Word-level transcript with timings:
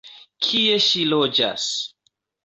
Kie 0.45 0.77
ŝi 0.85 1.03
loĝas? 1.11 1.67